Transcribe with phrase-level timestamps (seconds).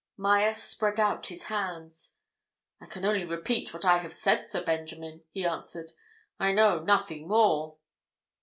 [0.17, 2.15] Myerst spread out his hands.
[2.81, 5.91] "I can only repeat what I have said, Sir Benjamin," he answered.
[6.39, 7.77] "I know nothing more."